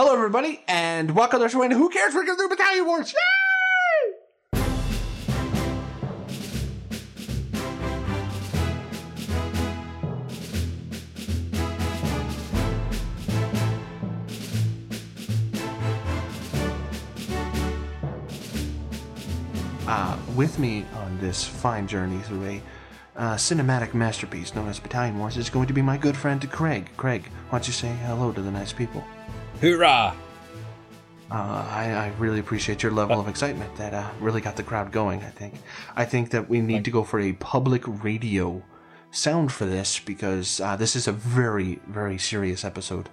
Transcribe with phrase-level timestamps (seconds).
[0.00, 1.72] Hello, everybody, and welcome to Wayne.
[1.72, 2.14] Who cares?
[2.14, 3.12] We're going to do Battalion Wars.
[3.12, 3.18] Yay!
[19.88, 22.62] Uh, with me on this fine journey through a
[23.16, 26.88] uh, cinematic masterpiece known as Battalion Wars is going to be my good friend Craig.
[26.96, 29.02] Craig, why don't you say hello to the nice people?
[29.60, 30.14] Hoorah!
[31.30, 33.74] Uh, I, I really appreciate your level of excitement.
[33.76, 35.22] That uh, really got the crowd going.
[35.22, 35.54] I think.
[35.96, 38.62] I think that we need to go for a public radio
[39.10, 43.10] sound for this because uh, this is a very, very serious episode.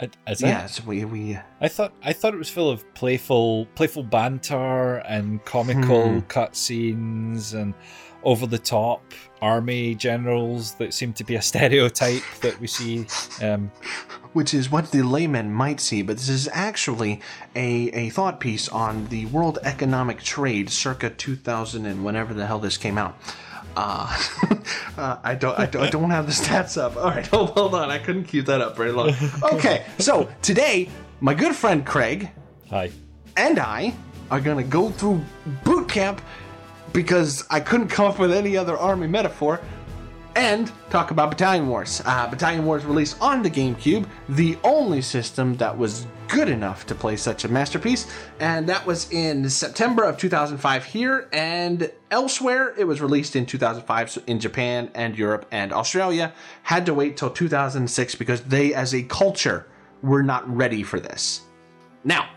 [0.00, 0.40] I- Is?
[0.42, 1.38] Yes, we we.
[1.60, 6.18] I thought I thought it was full of playful playful banter and comical Hmm.
[6.26, 7.74] cutscenes and
[8.24, 9.02] over the top
[9.40, 13.06] army generals that seem to be a stereotype that we see.
[13.40, 13.70] Um,
[14.32, 17.20] which is what the layman might see, but this is actually
[17.54, 22.58] a, a thought piece on the World Economic Trade circa 2000 and whenever the hell
[22.58, 23.16] this came out.
[23.76, 24.18] Uh,
[24.96, 26.96] uh, I don't, I don't, I don't have the stats up.
[26.96, 27.90] All right, hold, hold on.
[27.90, 29.14] I couldn't keep that up very long.
[29.42, 30.88] Okay, so today,
[31.20, 32.30] my good friend Craig
[32.68, 32.90] hi.
[33.36, 33.94] and I
[34.30, 35.22] are gonna go through
[35.64, 36.22] boot camp
[36.92, 39.60] because I couldn't come up with any other army metaphor
[40.36, 42.02] and talk about Battalion Wars.
[42.04, 46.94] Uh, Battalion Wars released on the GameCube, the only system that was good enough to
[46.94, 52.84] play such a masterpiece, and that was in September of 2005 here, and elsewhere it
[52.84, 56.32] was released in 2005 in Japan and Europe and Australia.
[56.62, 59.66] Had to wait till 2006 because they, as a culture,
[60.02, 61.42] were not ready for this.
[62.04, 62.28] Now,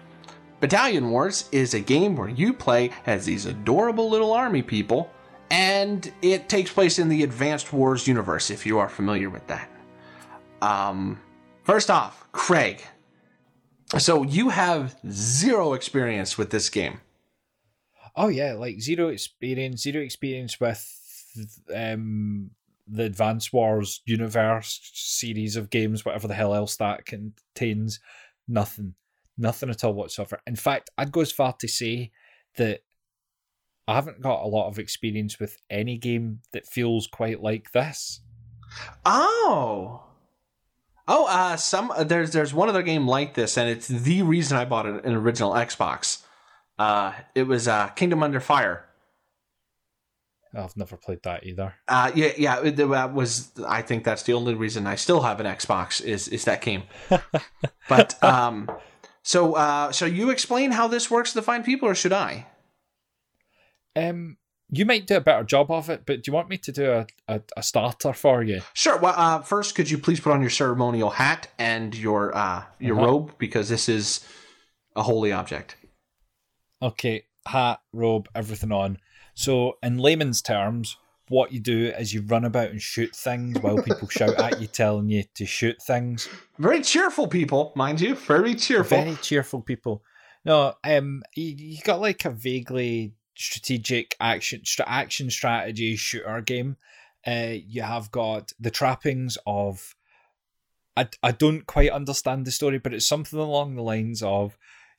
[0.59, 5.11] Battalion Wars is a game where you play as these adorable little army people,
[5.49, 9.69] and it takes place in the Advance Wars universe, if you are familiar with that.
[10.61, 11.19] Um,
[11.63, 12.81] first off, Craig.
[13.97, 17.01] So you have zero experience with this game.
[18.15, 21.01] Oh yeah, like zero experience, zero experience with
[21.73, 22.51] um
[22.87, 27.99] the Advance Wars universe series of games, whatever the hell else that contains.
[28.47, 28.93] Nothing,
[29.37, 30.39] nothing at all whatsoever.
[30.45, 32.11] In fact, I'd go as far to say
[32.57, 32.81] that
[33.87, 38.21] I haven't got a lot of experience with any game that feels quite like this.
[39.05, 40.03] Oh.
[41.07, 44.65] Oh, uh, some there's there's one other game like this, and it's the reason I
[44.65, 46.23] bought an, an original Xbox.
[46.79, 48.85] Uh, it was uh, Kingdom Under Fire.
[50.55, 51.75] I've never played that either.
[51.87, 53.51] Uh, yeah, yeah, it, that was.
[53.67, 56.83] I think that's the only reason I still have an Xbox is is that game.
[57.89, 58.71] but um,
[59.21, 62.47] so uh, so you explain how this works to the fine people, or should I?
[63.95, 64.37] Um,
[64.69, 66.91] you might do a better job of it, but do you want me to do
[66.91, 68.61] a, a, a starter for you?
[68.73, 68.97] Sure.
[68.97, 72.95] Well, uh, first, could you please put on your ceremonial hat and your uh, your
[72.97, 73.05] Uh-huh.
[73.05, 74.25] robe because this is
[74.95, 75.75] a holy object.
[76.81, 78.97] Okay, hat, robe, everything on.
[79.33, 80.97] So, in layman's terms,
[81.27, 84.67] what you do is you run about and shoot things while people shout at you,
[84.67, 86.29] telling you to shoot things.
[86.59, 88.15] Very cheerful people, mind you.
[88.15, 88.97] Very cheerful.
[89.01, 90.03] Very cheerful people.
[90.43, 96.77] No, um, you, you got like a vaguely strategic action stra- action strategy shooter game.
[97.25, 99.95] Uh, you have got the trappings of.
[100.97, 104.57] I, I don't quite understand the story, but it's something along the lines of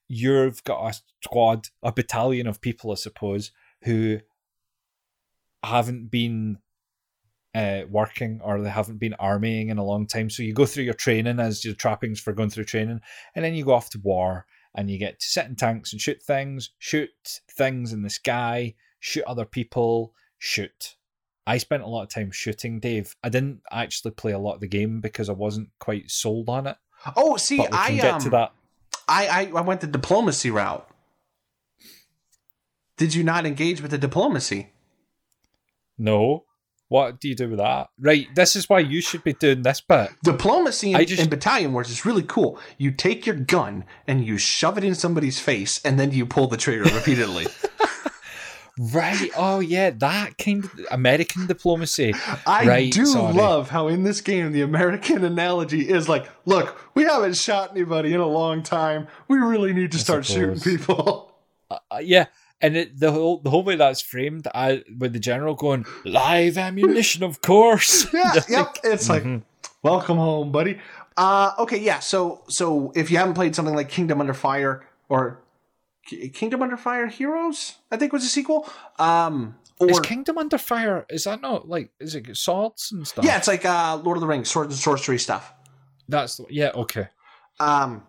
[0.08, 3.50] you've got a squad, a battalion of people, I suppose,
[3.82, 4.18] who
[5.64, 6.58] haven't been
[7.54, 10.28] uh, working or they haven't been armying in a long time.
[10.28, 13.00] So you go through your training as your trappings for going through training,
[13.34, 14.44] and then you go off to war
[14.76, 17.10] and you get to sit in tanks and shoot things, shoot
[17.50, 20.96] things in the sky, shoot other people, shoot.
[21.46, 23.16] I spent a lot of time shooting, Dave.
[23.24, 26.66] I didn't actually play a lot of the game because I wasn't quite sold on
[26.66, 26.76] it.
[27.16, 28.52] Oh, see, I get um, to that.
[29.08, 30.88] I, I I went the diplomacy route.
[32.96, 34.70] Did you not engage with the diplomacy?
[35.98, 36.45] No.
[36.88, 37.88] What do you do with that?
[37.98, 40.10] Right, this is why you should be doing this bit.
[40.22, 42.58] Diplomacy in, just- in Battalion Wars is really cool.
[42.78, 46.46] You take your gun and you shove it in somebody's face, and then you pull
[46.46, 47.46] the trigger repeatedly.
[48.78, 49.30] Right.
[49.34, 52.12] Oh yeah, that kind of American diplomacy.
[52.46, 53.32] I Right, do sorry.
[53.32, 58.12] love how in this game the American analogy is like, look, we haven't shot anybody
[58.12, 59.06] in a long time.
[59.28, 61.32] We really need to start shooting people.
[61.70, 62.26] Uh, yeah,
[62.60, 66.56] and it, the whole the whole way that's framed, I with the general going live
[66.58, 68.06] ammunition, of course.
[68.14, 68.76] Yeah, Like, yep.
[68.84, 69.42] It's like, Mhm.
[69.82, 70.78] welcome home, buddy.
[71.16, 71.98] Uh, okay, yeah.
[72.00, 75.40] So, so if you haven't played something like Kingdom Under Fire or
[76.06, 78.68] K- Kingdom Under Fire Heroes, I think was a sequel.
[78.98, 81.06] Um, or Is Kingdom Under Fire?
[81.10, 81.90] Is that not like?
[82.00, 83.24] Is it swords and stuff?
[83.24, 85.52] yeah, it's like uh, Lord of the Rings, sword and sorcery stuff.
[86.08, 86.70] that's the, yeah.
[86.74, 87.08] Okay.
[87.60, 88.02] Um,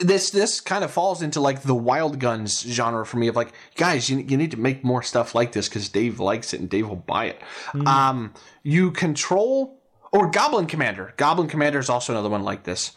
[0.00, 3.52] this this kind of falls into like the wild guns genre for me of like
[3.76, 6.68] guys you, you need to make more stuff like this because dave likes it and
[6.70, 7.40] dave will buy it
[7.72, 7.86] Hmm.
[7.86, 9.78] um you control
[10.12, 12.92] or goblin commander goblin commander is also another one like this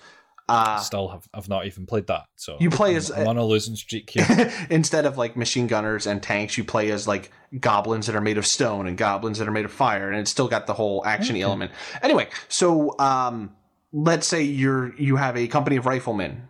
[0.50, 2.24] uh Still have I've not even played that.
[2.36, 4.52] So You play I'm- as- I'm on a losing streak here.
[4.70, 8.38] instead of like machine gunners and tanks you play as like goblins that are made
[8.38, 11.02] of stone and goblins that are made of fire and it's still got the whole
[11.06, 11.72] action element
[12.02, 13.52] anyway so um
[13.94, 16.50] let's say you're you have a company of riflemen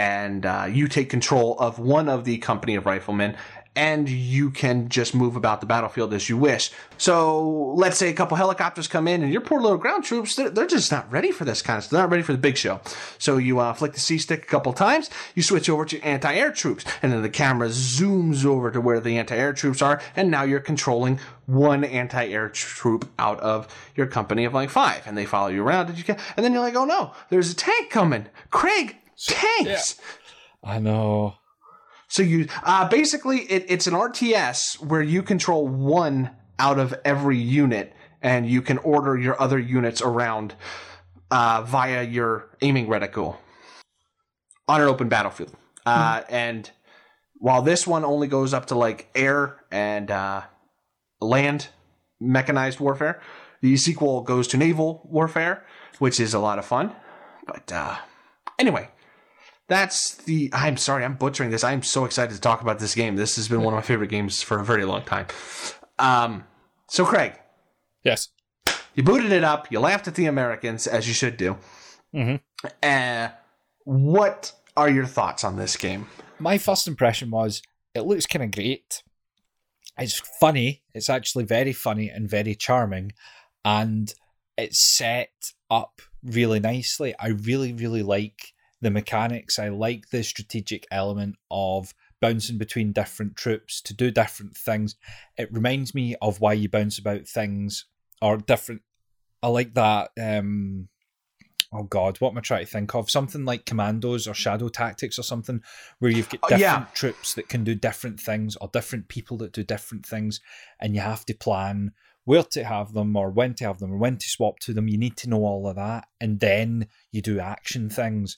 [0.00, 3.36] and uh, you take control of one of the company of riflemen
[3.76, 6.72] and you can just move about the battlefield as you wish.
[6.96, 10.50] So let's say a couple helicopters come in and your poor little ground troops, they're,
[10.50, 11.90] they're just not ready for this kind of stuff.
[11.92, 12.80] They're not ready for the big show.
[13.18, 16.50] So you uh, flick the C stick a couple times, you switch over to anti-air
[16.50, 20.44] troops and then the camera zooms over to where the anti-air troops are and now
[20.44, 25.48] you're controlling one anti-air troop out of your company of like five and they follow
[25.48, 28.26] you around and you can, and then you're like, oh no, there's a tank coming.
[28.50, 30.00] Craig, tanks!
[30.62, 31.34] I know.
[32.08, 37.38] So you uh, basically it, it's an RTS where you control one out of every
[37.38, 40.54] unit, and you can order your other units around
[41.30, 43.36] uh, via your aiming reticle
[44.68, 45.54] on an open battlefield.
[45.86, 46.70] Uh, and
[47.38, 50.42] while this one only goes up to like air and uh,
[51.20, 51.68] land
[52.20, 53.20] mechanized warfare,
[53.62, 55.64] the sequel goes to naval warfare,
[55.98, 56.94] which is a lot of fun.
[57.46, 57.96] But uh,
[58.58, 58.88] anyway,
[59.70, 60.50] that's the.
[60.52, 61.64] I'm sorry, I'm butchering this.
[61.64, 63.16] I'm so excited to talk about this game.
[63.16, 65.26] This has been one of my favorite games for a very long time.
[65.98, 66.44] Um,
[66.88, 67.32] so Craig,
[68.04, 68.28] Yes.
[68.94, 69.70] you booted it up.
[69.72, 71.56] You laughed at the Americans, as you should do.
[72.14, 72.40] Mhm.
[72.82, 73.30] Uh,
[73.84, 76.08] what are your thoughts on this game?
[76.38, 77.62] My first impression was
[77.94, 79.02] it looks kind of great.
[79.98, 80.82] It's funny.
[80.94, 83.12] It's actually very funny and very charming,
[83.64, 84.12] and
[84.56, 87.14] it's set up really nicely.
[87.18, 89.58] I really, really like the mechanics.
[89.58, 94.96] I like the strategic element of bouncing between different troops to do different things.
[95.38, 97.86] It reminds me of why you bounce about things
[98.20, 98.82] or different.
[99.42, 100.10] I like that.
[100.20, 100.88] Um,
[101.72, 103.10] oh God, what am I trying to think of?
[103.10, 105.62] Something like Commandos or Shadow Tactics or something,
[105.98, 106.94] where you've got Oh, different yeah.
[106.94, 110.40] troops that can do different things or different people that do different things,
[110.80, 111.92] and you have to plan
[112.24, 114.88] where to have them or when to have them or when to swap to them.
[114.88, 118.36] You need to know all of that, and then you do action things.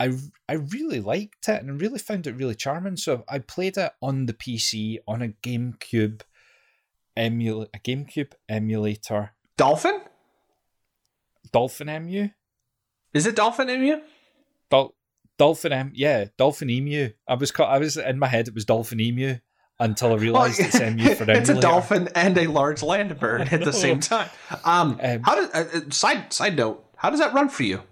[0.00, 0.12] I
[0.48, 2.96] I really liked it and I really found it really charming.
[2.96, 6.22] So I played it on the PC on a GameCube
[7.16, 10.00] emul a GameCube emulator, Dolphin?
[11.52, 12.30] Dolphin Emu,
[13.12, 14.02] Is it Dolphin in you?
[14.70, 14.94] Dol-
[15.38, 17.10] Dolphin M, yeah, Dolphin Emu.
[17.28, 19.36] I was ca- I was in my head it was Dolphin Emu
[19.78, 23.64] until I realised it's Emu for it's a dolphin and a large land bird at
[23.64, 24.28] the same time.
[24.64, 26.84] Um, Um, how does uh, uh, side side note?
[26.96, 27.82] How does that run for you?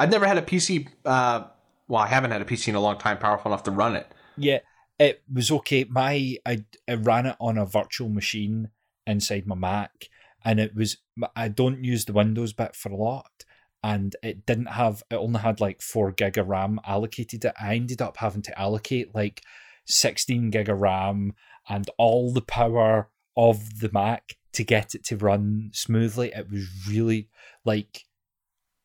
[0.00, 0.88] I've never had a PC.
[1.04, 1.44] Uh,
[1.86, 4.10] well, I haven't had a PC in a long time, powerful enough to run it.
[4.38, 4.60] Yeah,
[4.98, 5.84] it was okay.
[5.84, 8.70] My I, I ran it on a virtual machine
[9.06, 10.08] inside my Mac,
[10.42, 10.96] and it was
[11.36, 13.44] I don't use the Windows bit for a lot,
[13.84, 17.44] and it didn't have it only had like four gig of RAM allocated.
[17.44, 19.42] It I ended up having to allocate like
[19.84, 21.34] sixteen gig of RAM
[21.68, 26.32] and all the power of the Mac to get it to run smoothly.
[26.34, 27.28] It was really
[27.66, 28.06] like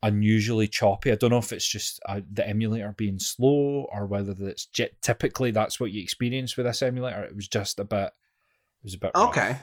[0.04, 1.12] unusually choppy.
[1.12, 4.68] I don't know if it's just uh, the emulator being slow or whether that's
[5.02, 7.24] typically that's what you experience with this emulator.
[7.24, 8.08] It was just a bit.
[8.08, 9.30] It was a bit rough.
[9.30, 9.58] Okay.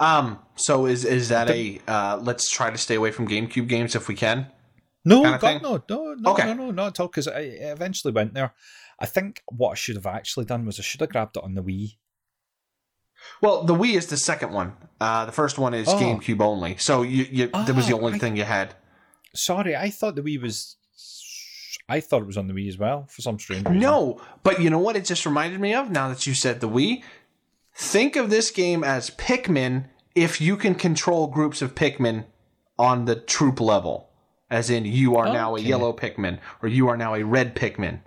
[0.00, 0.40] Um.
[0.56, 4.08] So is is that a uh, let's try to stay away from GameCube games if
[4.08, 4.48] we can?
[5.04, 6.46] No, God, no, no, no, Okay.
[6.46, 7.08] no, no, not at all.
[7.08, 8.54] Because I eventually went there.
[8.98, 11.54] I think what I should have actually done was I should have grabbed it on
[11.54, 11.96] the Wii.
[13.40, 14.72] Well, the Wii is the second one.
[15.00, 15.96] Uh, the first one is Oh.
[15.98, 16.76] GameCube only.
[16.78, 18.74] So you, you that was the Ah, only I- thing you had.
[19.34, 20.76] Sorry, I thought the Wii was.
[21.88, 23.80] I thought it was on the Wii as well for some strange reason.
[23.80, 24.96] No, but you know what?
[24.96, 27.02] It just reminded me of now that you said the Wii.
[27.76, 32.24] Think of this game as Pikmin if you can control groups of Pikmin
[32.78, 34.08] on the troop level,
[34.50, 35.68] as in you are now a Okay.
[35.68, 38.00] yellow Pikmin or you are now a red Pikmin,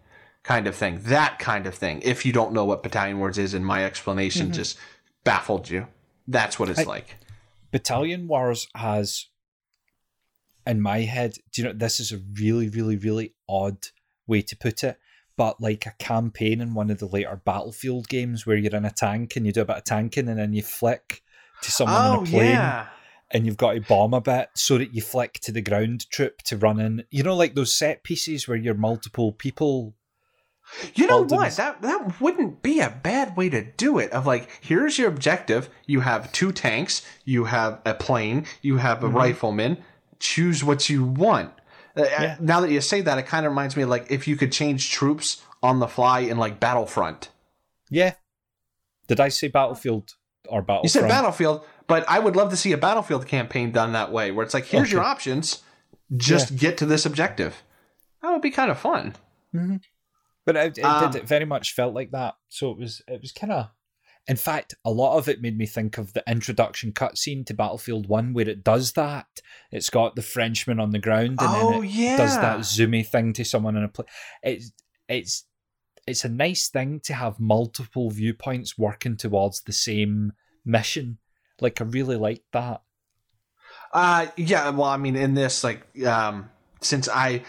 [0.43, 0.99] kind of thing.
[1.03, 2.01] That kind of thing.
[2.03, 4.53] If you don't know what Battalion Wars is, and my explanation mm-hmm.
[4.53, 4.77] just
[5.23, 5.87] baffled you,
[6.27, 7.17] that's what it's I- like.
[7.71, 9.27] Battalion Wars has,
[10.67, 13.87] in my head, do you know, this is a really, really, really odd
[14.27, 14.99] way to put it,
[15.37, 18.91] but like a campaign in one of the later Battlefield games where you're in a
[18.91, 21.23] tank and you do a bit of tanking and then you flick
[21.61, 22.87] to someone Oh on a oh, plane yeah.
[23.31, 26.41] and you've got to bomb a bit so that you flick to the ground troop
[26.43, 27.05] to run in.
[27.09, 29.95] You know, like those set pieces where you're multiple people.
[30.95, 31.55] You know what?
[31.55, 34.11] That that wouldn't be a bad way to do it.
[34.11, 35.69] Of like, here's your objective.
[35.85, 37.05] You have two tanks.
[37.23, 38.45] You have a plane.
[38.61, 39.15] You have a mm-hmm.
[39.15, 39.77] rifleman.
[40.19, 41.51] Choose what you want.
[41.95, 42.37] Uh, yeah.
[42.39, 44.51] Now that you say that, it kind of reminds me of like if you could
[44.51, 47.29] change troops on the fly in like Battlefront.
[47.89, 48.13] Yeah.
[49.07, 50.13] Did I say Battlefield
[50.47, 50.83] or Battlefront?
[50.83, 54.31] You said Battlefield, but I would love to see a Battlefield campaign done that way,
[54.31, 54.91] where it's like, here's okay.
[54.91, 55.63] your options,
[56.15, 56.57] just yeah.
[56.57, 57.63] get to this objective.
[58.21, 59.15] That would be kind of fun.
[59.55, 59.77] Mm-hmm.
[60.45, 62.35] But it, it, um, did, it very much felt like that.
[62.49, 63.69] So it was it was kind of
[64.27, 68.07] in fact, a lot of it made me think of the introduction cutscene to Battlefield
[68.07, 69.27] 1 where it does that.
[69.71, 72.17] It's got the Frenchman on the ground and oh, then it yeah.
[72.17, 74.09] does that zoomy thing to someone in a place.
[74.43, 74.71] It's
[75.07, 75.43] it's
[76.05, 80.33] it's a nice thing to have multiple viewpoints working towards the same
[80.65, 81.19] mission.
[81.61, 82.81] Like I really like that.
[83.93, 86.49] Uh yeah, well I mean in this like um
[86.81, 87.43] since I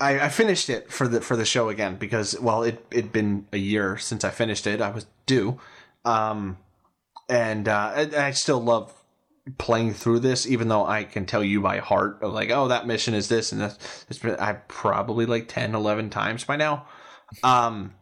[0.00, 3.46] I, I finished it for the for the show again because well it it'd been
[3.52, 4.80] a year since I finished it.
[4.80, 5.60] I was due.
[6.08, 6.56] Um,
[7.28, 8.92] and uh, I, I still love
[9.58, 12.86] playing through this, even though I can tell you by heart of like, oh, that
[12.86, 13.78] mission is this and that.
[14.08, 16.86] It's been I probably like 10, 11 times by now.
[17.42, 17.94] Um,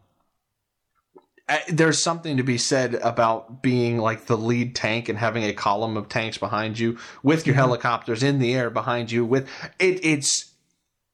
[1.49, 5.53] I, there's something to be said about being like the lead tank and having a
[5.53, 7.61] column of tanks behind you with your mm-hmm.
[7.61, 9.25] helicopters in the air behind you.
[9.25, 9.49] With
[9.79, 10.53] it, it's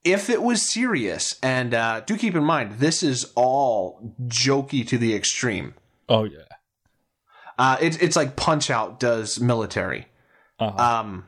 [0.03, 4.97] if it was serious, and uh, do keep in mind this is all jokey to
[4.97, 5.75] the extreme.
[6.09, 6.52] Oh yeah.
[7.57, 10.07] Uh, it's it's like Punch Out does military.
[10.59, 10.99] Uh-huh.
[10.99, 11.25] Um,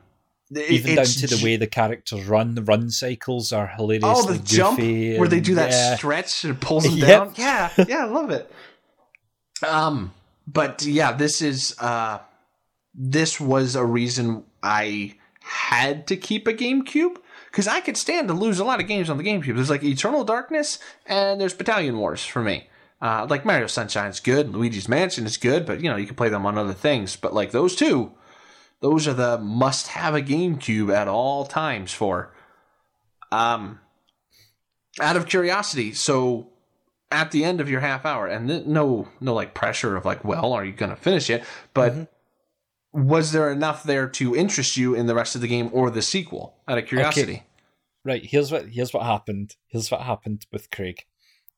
[0.52, 4.04] it, Even down to the way the characters run, the run cycles are hilarious.
[4.06, 5.96] Oh, the jump where they do that yeah.
[5.96, 7.08] stretch and pulls them yep.
[7.08, 7.34] down.
[7.36, 8.52] Yeah, yeah, I love it.
[9.68, 10.14] Um,
[10.48, 12.20] but yeah, this is uh,
[12.94, 17.18] this was a reason I had to keep a GameCube
[17.52, 19.56] because I could stand to lose a lot of games on the GameCube.
[19.56, 22.68] There's like Eternal Darkness and there's Battalion Wars for me.
[23.02, 26.16] Uh, like Mario Sunshine is good, Luigi's Mansion is good, but you know you can
[26.16, 27.16] play them on other things.
[27.16, 28.14] But like those two,
[28.80, 32.34] those are the must-have a GameCube at all times for.
[33.32, 33.80] Um,
[35.02, 36.52] out of curiosity, so
[37.12, 40.24] at the end of your half hour, and th- no, no like pressure of like,
[40.24, 41.44] well, are you gonna finish it?
[41.74, 43.08] But mm-hmm.
[43.08, 46.02] was there enough there to interest you in the rest of the game or the
[46.02, 46.56] sequel?
[46.68, 47.34] Out of curiosity.
[47.34, 47.44] Okay.
[48.06, 48.26] Right.
[48.26, 49.56] Here's what here's what happened.
[49.68, 51.04] Here's what happened with Craig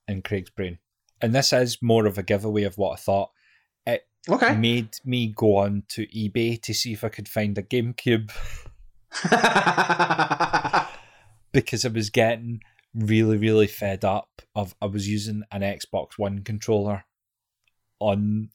[0.08, 0.80] and Craig's brain
[1.22, 3.32] and this is more of a giveaway of what I thought.
[3.86, 4.56] It okay.
[4.56, 8.32] made me go on to eBay to see if I could find a GameCube
[11.52, 12.62] because I was getting
[12.94, 17.06] really, really fed up of I was using an Xbox One controller
[18.00, 18.50] on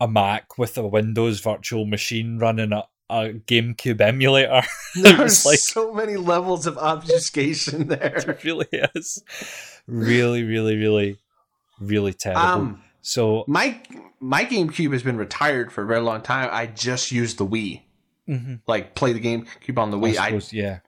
[0.00, 4.62] a Mac with a Windows virtual machine running a, a GameCube emulator.
[4.94, 8.16] There's like so many levels of obfuscation there.
[8.16, 9.22] It really is.
[9.86, 11.18] Really, really, really
[11.80, 12.42] really terrible.
[12.42, 13.80] Um, so my
[14.20, 16.48] my GameCube has been retired for a very long time.
[16.52, 17.82] I just use the Wii,
[18.28, 18.56] mm-hmm.
[18.66, 20.16] like play the GameCube on the Wii.
[20.16, 20.78] I, suppose, I, yeah.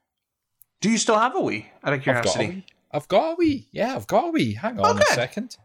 [0.81, 1.67] Do you still have a Wii?
[1.83, 2.65] Out of curiosity, I've got a Wii.
[2.93, 3.67] I've got a Wii.
[3.73, 4.57] Yeah, I've got a Wii.
[4.57, 5.57] Hang on oh, a second.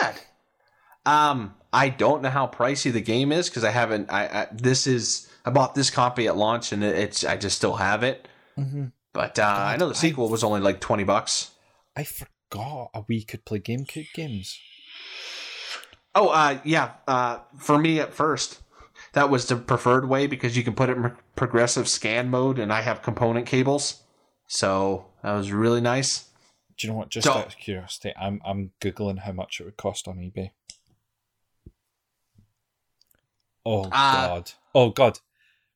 [0.00, 0.14] Good.
[1.06, 4.10] Um, I don't know how pricey the game is because I haven't.
[4.10, 7.76] I, I, this is I bought this copy at launch and it's I just still
[7.76, 8.26] have it.
[8.58, 8.86] Mm-hmm.
[9.12, 11.50] But uh, God, I know the sequel I, was only like twenty bucks.
[11.96, 12.06] I
[12.54, 14.58] forgot we could play GameCube games.
[16.14, 16.92] Oh, uh, yeah.
[17.06, 18.60] Uh, for me at first,
[19.12, 22.72] that was the preferred way because you can put it in progressive scan mode, and
[22.72, 24.02] I have component cables,
[24.46, 26.28] so that was really nice.
[26.76, 27.10] Do you know what?
[27.10, 30.50] Just out of curiosity, I'm I'm googling how much it would cost on eBay.
[33.64, 34.52] Oh uh, god!
[34.74, 35.20] Oh god!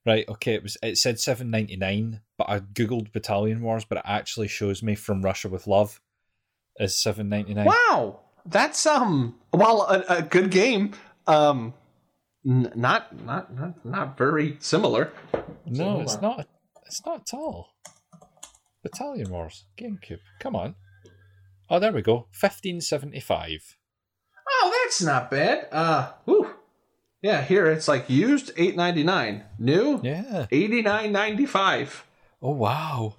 [0.04, 0.54] Right, okay.
[0.54, 4.48] It was it said seven ninety nine, but I googled Battalion Wars, but it actually
[4.48, 6.00] shows me from Russia with Love
[6.78, 7.66] is seven ninety nine.
[7.66, 10.92] Wow, that's um, well, a, a good game.
[11.26, 11.74] Um,
[12.46, 15.12] n- not not not not very similar.
[15.66, 16.48] No, it's not.
[16.86, 17.74] It's not at all.
[18.82, 20.20] Battalion Wars GameCube.
[20.40, 20.74] Come on.
[21.68, 22.28] Oh, there we go.
[22.32, 23.76] Fifteen seventy five.
[24.48, 25.68] Oh, that's not bad.
[25.70, 26.50] Uh, whew.
[27.20, 32.06] Yeah, here it's like used eight ninety nine, new yeah eighty nine ninety five.
[32.40, 33.16] Oh wow.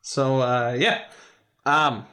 [0.00, 1.04] So uh, yeah,
[1.64, 2.06] um,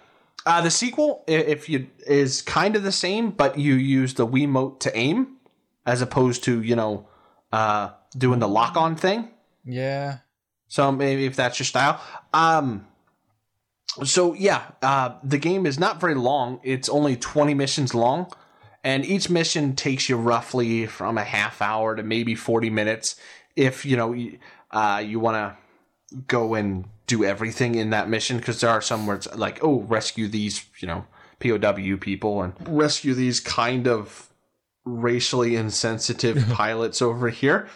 [0.46, 4.80] uh, the sequel, if you is kind of the same, but you use the Wiimote
[4.82, 5.38] to aim,
[5.86, 7.08] as opposed to you know
[7.52, 9.30] uh, doing the lock on thing.
[9.64, 10.20] Yeah.
[10.68, 12.02] So maybe if that's your style.
[12.34, 12.88] Um.
[14.04, 16.60] So yeah, uh, the game is not very long.
[16.64, 18.32] It's only twenty missions long,
[18.84, 23.16] and each mission takes you roughly from a half hour to maybe forty minutes.
[23.56, 24.16] If you know,
[24.72, 25.61] uh, you want to
[26.28, 29.82] go and do everything in that mission because there are some where it's like, oh,
[29.82, 31.06] rescue these, you know,
[31.40, 34.30] POW people and rescue these kind of
[34.86, 37.68] racially insensitive pilots over here.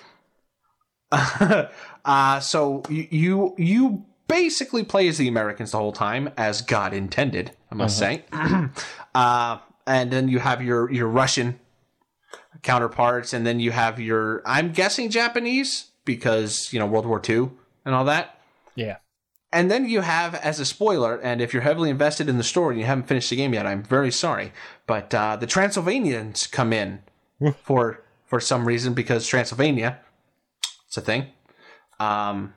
[1.11, 6.93] uh, so you, you you basically play as the Americans the whole time, as God
[6.93, 8.25] intended, I must say.
[9.15, 11.59] uh, and then you have your your Russian
[12.63, 17.51] counterparts, and then you have your I'm guessing Japanese because you know World War II
[17.85, 18.39] and all that.
[18.75, 18.97] Yeah.
[19.51, 22.73] And then you have, as a spoiler, and if you're heavily invested in the story
[22.73, 24.51] and you haven't finished the game yet, I'm very sorry,
[24.85, 27.03] but uh, the Transylvanians come in
[27.63, 29.99] for for some reason because Transylvania,
[30.87, 31.27] it's a thing,
[31.99, 32.53] um,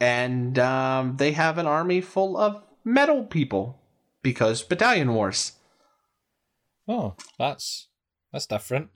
[0.00, 3.78] and um, they have an army full of metal people
[4.20, 5.52] because battalion wars.
[6.88, 7.88] Oh, that's
[8.32, 8.90] that's different.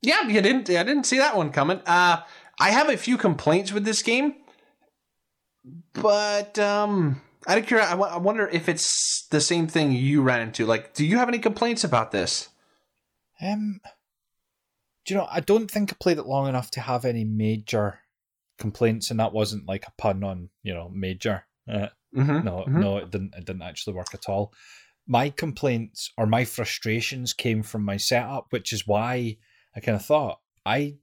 [0.00, 0.70] Yeah, you didn't.
[0.70, 1.80] I didn't see that one coming.
[1.84, 2.22] Uh,
[2.58, 4.36] I have a few complaints with this game,
[5.92, 10.66] but um, out of curiosity, I wonder if it's the same thing you ran into.
[10.66, 12.48] Like, do you have any complaints about this?
[13.40, 13.80] Um,
[15.04, 15.28] do you know?
[15.30, 18.00] I don't think I played it long enough to have any major
[18.58, 21.44] complaints, and that wasn't like a pun on you know major.
[21.70, 22.46] Uh, Mm-hmm.
[22.46, 23.34] no, no, it didn't.
[23.36, 24.54] It didn't actually work at all.
[25.06, 29.36] My complaints or my frustrations came from my setup, which is why
[29.74, 30.94] I kind of thought I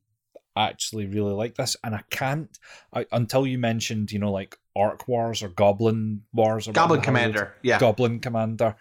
[0.56, 2.58] actually really like this, and I can't
[2.94, 7.02] I, until you mentioned, you know, like Orc Wars or Goblin Wars or Goblin whatever
[7.02, 7.56] the it- Commander.
[7.62, 7.80] Yeah.
[7.80, 8.76] Goblin Commander.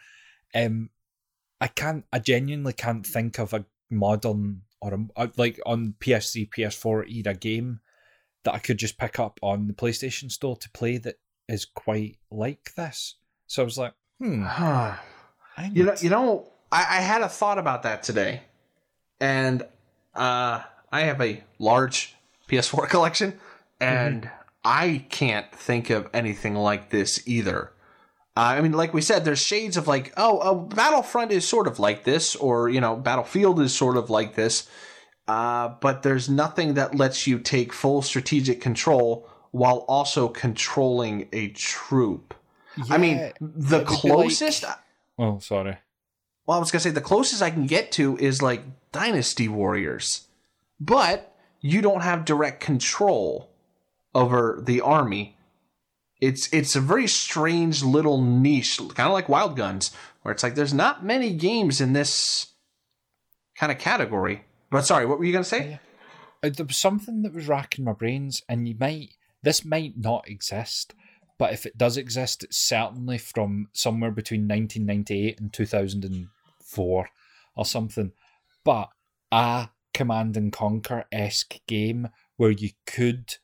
[0.55, 0.91] Um,
[1.61, 2.05] I can't.
[2.13, 7.81] I genuinely can't think of a modern or a, like on PS3, PS4 era game
[8.45, 11.17] that I could just pick up on the PlayStation Store to play that
[11.49, 13.17] is quite like this.
[13.47, 14.45] So I was like, hmm.
[14.45, 14.99] I
[15.73, 18.43] you know, you know, I, I had a thought about that today,
[19.21, 19.63] and
[20.15, 22.15] uh, I have a large
[22.49, 23.41] PS4 collection,
[23.81, 24.31] and
[24.65, 27.73] I can't think of anything like this either.
[28.37, 31.67] Uh, I mean, like we said, there's shades of like, oh, oh, Battlefront is sort
[31.67, 34.69] of like this, or you know, Battlefield is sort of like this,
[35.29, 41.49] uh, but there's nothing that lets you take full strategic control while also controlling a
[41.49, 42.35] troop.
[42.89, 44.65] I mean, the it would be like- closest.
[45.19, 45.77] oh, sorry.
[46.47, 50.27] Well, I was gonna say the closest I can get to is like Dynasty Warriors,
[50.81, 53.51] but you don't have direct control
[54.15, 55.37] over the army.
[56.21, 59.91] It's it's a very strange little niche, kind of like Wild Guns,
[60.23, 62.53] where it's like there's not many games in this
[63.57, 64.45] kind of category.
[64.71, 65.81] But sorry, what were you gonna say?
[66.43, 69.11] Uh, There was something that was racking my brains, and you might
[69.43, 70.95] this might not exist,
[71.39, 77.09] but if it does exist, it's certainly from somewhere between 1998 and 2004
[77.57, 78.13] or something.
[78.65, 78.91] But
[79.33, 83.37] a Command and Conquer esque game where you could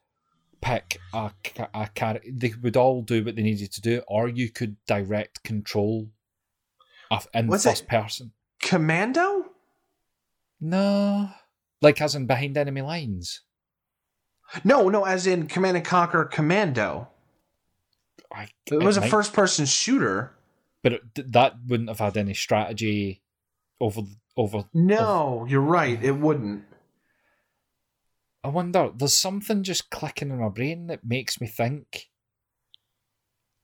[0.60, 1.30] pick a,
[1.74, 5.42] a character, they would all do what they needed to do, or you could direct
[5.44, 6.08] control
[7.34, 8.32] in Was first person.
[8.60, 9.46] Commando?
[10.60, 11.30] No,
[11.80, 13.42] like as in behind enemy lines.
[14.64, 17.08] No, no, as in Command and Conquer Commando.
[18.32, 20.34] I, It was a might- first person shooter.
[20.82, 23.22] but it, that wouldn't have had any strategy
[23.80, 24.02] over
[24.38, 24.64] over.
[24.72, 26.02] No, you're right.
[26.02, 26.64] It wouldn't.
[28.44, 28.90] I wonder.
[28.94, 32.08] There's something just clicking in my brain that makes me think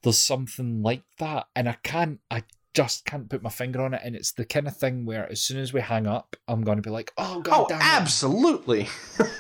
[0.03, 2.21] there's something like that, and I can't.
[2.31, 2.43] I
[2.75, 5.41] just can't put my finger on it, and it's the kind of thing where as
[5.41, 8.89] soon as we hang up, I'm going to be like, "Oh God, Oh, absolutely.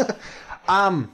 [0.68, 1.12] um,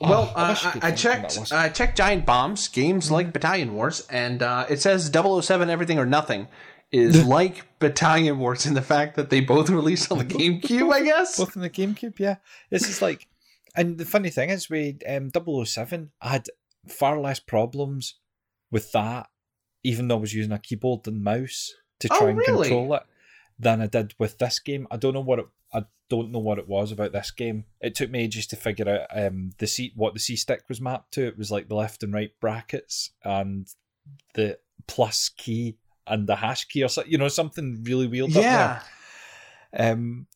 [0.00, 1.52] well, Oh, I uh, I I, could I think of that checked.
[1.52, 6.06] I checked Giant Bombs games like Battalion Wars, and uh, it says 007 Everything or
[6.06, 6.48] Nothing
[6.92, 10.92] is like Battalion Wars in the fact that they both released on the GameCube.
[10.92, 11.36] I guess.
[11.38, 12.36] Both in the GameCube, yeah.
[12.70, 13.26] This is like,
[13.76, 16.46] and the funny thing is, with um, 007, I had
[16.88, 18.14] far less problems
[18.70, 19.28] with that,
[19.84, 22.68] even though I was using a keyboard and mouse to Oh, try and really?
[22.68, 23.02] control it,
[23.58, 24.86] than I did with this game.
[24.90, 25.46] I don't know what it.
[25.72, 27.64] I don't know what it was about this game.
[27.80, 30.80] It took me ages to figure out um the C what the C stick was
[30.80, 31.26] mapped to.
[31.26, 33.66] It was like the left and right brackets and
[34.34, 35.76] the plus key
[36.08, 37.10] and the hash key or something.
[37.12, 38.30] You know, something really weird.
[38.30, 38.42] up there.
[38.42, 38.82] yeah.
[39.90, 40.26] Um,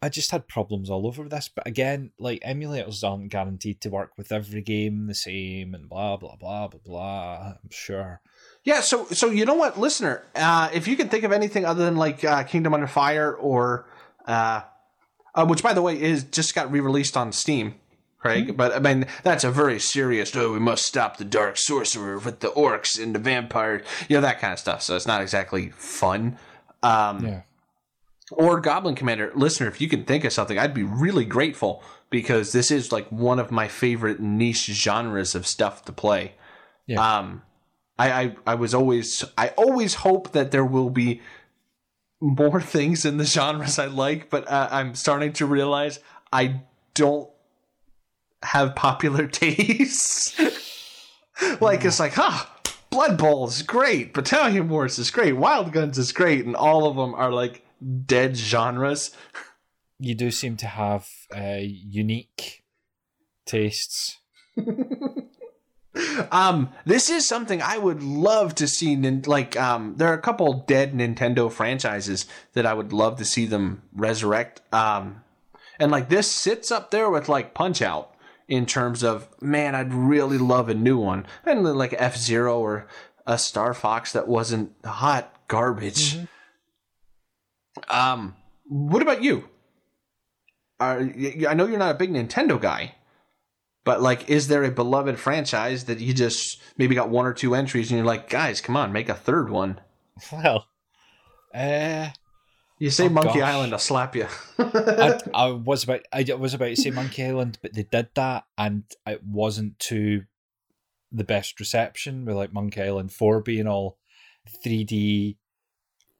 [0.00, 4.12] I just had problems all over this, but again, like emulators aren't guaranteed to work
[4.16, 7.54] with every game the same, and blah blah blah blah blah.
[7.62, 8.20] I'm sure.
[8.62, 11.84] Yeah, so so you know what, listener, uh, if you can think of anything other
[11.84, 13.88] than like uh, Kingdom Under Fire or,
[14.26, 14.62] uh,
[15.34, 17.74] uh, which by the way is just got re-released on Steam,
[18.18, 18.56] Craig.
[18.56, 20.34] But I mean that's a very serious.
[20.34, 24.20] Oh, we must stop the dark sorcerer with the orcs and the vampires, you know
[24.22, 24.82] that kind of stuff.
[24.82, 26.38] So it's not exactly fun.
[26.82, 27.40] Um, Yeah.
[28.32, 32.52] or Goblin Commander, listener, if you can think of something, I'd be really grateful because
[32.52, 36.34] this is like one of my favorite niche genres of stuff to play.
[36.86, 37.00] Yeah.
[37.18, 37.42] Um,
[37.98, 41.20] I, I I was always I always hope that there will be
[42.20, 45.98] more things in the genres I like, but uh, I'm starting to realize
[46.32, 46.62] I
[46.94, 47.28] don't
[48.42, 50.38] have popular tastes.
[51.60, 52.46] like it's like, huh,
[52.90, 56.96] Blood Bowl is great, Battalion Wars is great, Wild Guns is great, and all of
[56.96, 57.64] them are like
[58.06, 59.10] dead genres.
[59.98, 62.64] You do seem to have uh, unique
[63.46, 64.18] tastes.
[66.30, 68.96] um, this is something I would love to see.
[68.96, 73.46] Like, um, there are a couple dead Nintendo franchises that I would love to see
[73.46, 74.60] them resurrect.
[74.72, 75.24] Um,
[75.80, 78.14] and like this sits up there with like Punch Out
[78.48, 82.86] in terms of man, I'd really love a new one, and like F Zero or
[83.26, 86.16] a Star Fox that wasn't hot garbage.
[86.16, 86.24] Mm-hmm.
[87.90, 89.48] Um, what about you?
[90.80, 92.94] Are I know you're not a big Nintendo guy,
[93.84, 97.54] but like, is there a beloved franchise that you just maybe got one or two
[97.54, 99.80] entries and you're like, guys, come on, make a third one?
[100.32, 100.66] Well,
[101.54, 102.08] uh,
[102.78, 103.54] you say oh, Monkey gosh.
[103.54, 104.26] Island, I'll slap you.
[104.58, 108.44] I, I, was about I was about to say Monkey Island, but they did that,
[108.56, 110.24] and it wasn't to
[111.10, 112.24] the best reception.
[112.24, 113.98] With like Monkey Island Four being all
[114.64, 115.36] 3D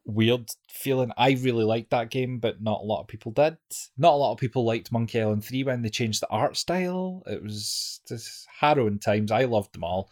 [0.08, 1.12] weird feeling.
[1.16, 3.58] I really liked that game, but not a lot of people did.
[3.96, 7.22] Not a lot of people liked Monkey Island 3 when they changed the art style.
[7.26, 9.30] It was just harrowing times.
[9.30, 10.10] I loved them all.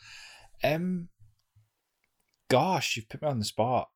[0.62, 1.08] Um
[2.48, 3.88] gosh, you've put me on the spot.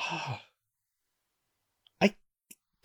[0.00, 0.42] Ah.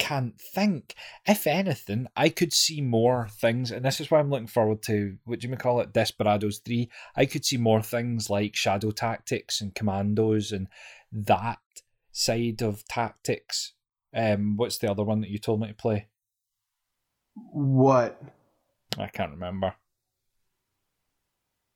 [0.06, 0.94] can't think.
[1.26, 5.18] If anything, I could see more things, and this is why I'm looking forward to
[5.26, 6.90] what do you call it, Desperados Three.
[7.16, 10.68] I could see more things like Shadow Tactics and Commandos and
[11.12, 11.60] that
[12.12, 13.74] side of tactics.
[14.14, 16.08] Um, what's the other one that you told me to play?
[17.34, 18.22] What?
[19.00, 19.74] I can't remember.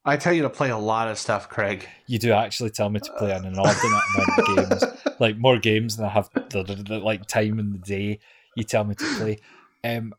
[0.06, 1.88] I tell you to play a lot of stuff, Craig.
[2.08, 5.98] You do actually tell me to play an inordinate amount of games, like more games
[5.98, 8.20] than I have the, the, the, like time in the day.
[8.56, 9.40] You tell me to play.
[9.84, 10.14] Um,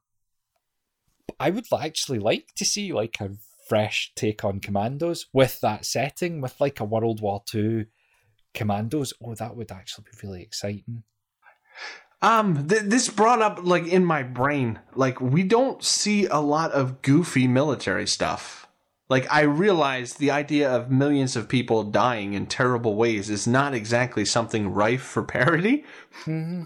[1.39, 3.31] I would actually like to see like a
[3.69, 7.87] fresh take on Commandos with that setting, with like a World War Two
[8.55, 9.13] Commandos.
[9.25, 11.05] Oh, that would actually be really exciting.
[12.23, 16.73] Um, th- this brought up like in my brain, like we don't see a lot
[16.73, 18.69] of goofy military stuff
[19.11, 23.75] like I realize the idea of millions of people dying in terrible ways is not
[23.75, 25.85] exactly something rife for parody.
[26.25, 26.62] Mm-hmm.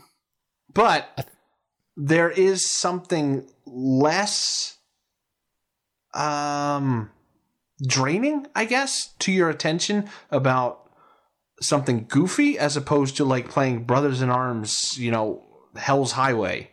[0.72, 1.26] But
[1.96, 4.76] there is something less
[6.12, 7.10] um
[7.84, 10.90] draining, I guess, to your attention about
[11.62, 15.42] something goofy as opposed to like playing Brothers in Arms, you know,
[15.76, 16.72] Hell's Highway.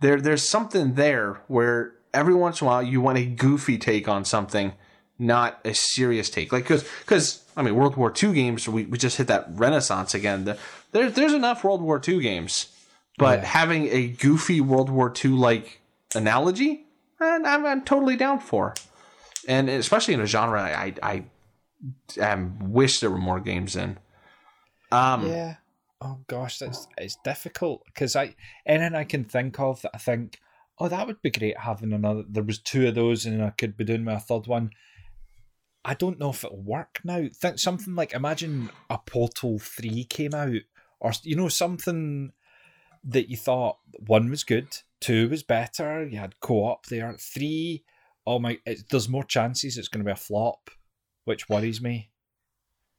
[0.00, 4.06] There there's something there where every once in a while you want a goofy take
[4.06, 4.74] on something
[5.18, 6.52] not a serious take.
[6.52, 10.14] Like, because, because I mean, World War II games, we, we just hit that renaissance
[10.14, 10.44] again.
[10.44, 10.58] The,
[10.92, 12.66] there, there's enough World War II games,
[13.16, 13.44] but yeah.
[13.46, 15.80] having a goofy World War II like
[16.14, 16.86] analogy,
[17.20, 18.74] I'm, I'm, totally down for.
[19.46, 21.24] And especially in a genre I, I,
[22.20, 23.98] I um, wish there were more games in.
[24.92, 25.56] Um, yeah.
[26.00, 30.38] Oh gosh, that's it's difficult because I anything I can think of that I think,
[30.78, 32.22] oh, that would be great having another.
[32.28, 34.70] There was two of those, and I could be doing my third one.
[35.84, 37.26] I don't know if it'll work now.
[37.32, 40.60] Think something like imagine a Portal Three came out,
[41.00, 42.32] or you know something
[43.04, 44.68] that you thought one was good,
[45.00, 46.06] two was better.
[46.06, 47.14] You had co-op there.
[47.18, 47.84] Three,
[48.26, 50.70] oh my, it, there's more chances it's going to be a flop,
[51.24, 52.10] which worries me.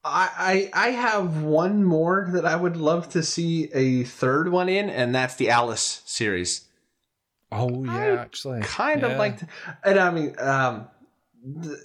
[0.04, 4.70] I, I I have one more that I would love to see a third one
[4.70, 6.66] in, and that's the Alice series.
[7.52, 9.08] Oh yeah, I actually, kind yeah.
[9.08, 9.40] of like,
[9.84, 10.88] and I mean, um,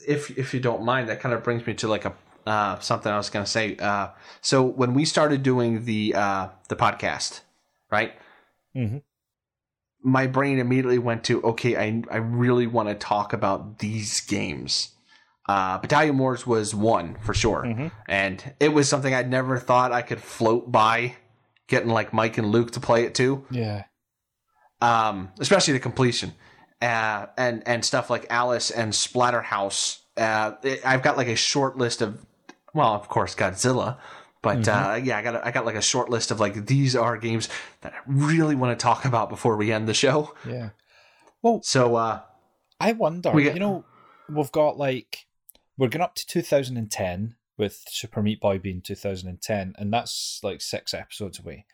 [0.06, 2.14] if if you don't mind, that kind of brings me to like a
[2.46, 3.76] uh, something I was going to say.
[3.76, 4.08] Uh,
[4.40, 7.40] so when we started doing the uh, the podcast,
[7.90, 8.12] right?
[8.76, 8.98] Mm-hmm.
[10.02, 14.90] My brain immediately went to okay, I I really want to talk about these games.
[15.46, 17.88] Uh, Battalion Wars was one for sure, mm-hmm.
[18.08, 21.16] and it was something I'd never thought I could float by,
[21.68, 23.46] getting like Mike and Luke to play it too.
[23.50, 23.84] Yeah.
[24.80, 26.34] Um, especially the completion
[26.84, 30.00] uh, and and stuff like Alice and Splatterhouse.
[30.16, 32.24] Uh, it, I've got like a short list of,
[32.74, 33.98] well, of course, Godzilla,
[34.42, 34.90] but mm-hmm.
[34.90, 37.48] uh, yeah, I got I got like a short list of like these are games
[37.80, 40.34] that I really want to talk about before we end the show.
[40.46, 40.70] Yeah.
[41.42, 42.20] Well, so uh,
[42.78, 43.32] I wonder.
[43.32, 43.84] Get, you know,
[44.28, 45.26] we've got like
[45.78, 50.92] we're going up to 2010 with Super Meat Boy being 2010, and that's like six
[50.92, 51.64] episodes away,